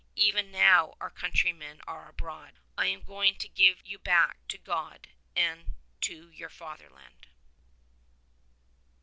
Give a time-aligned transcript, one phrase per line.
[0.15, 2.53] "Even now our countrymen are abroad.
[2.75, 7.27] I am going to give you back to God and to your Fatherland.".